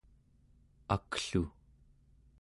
[0.95, 1.43] aklu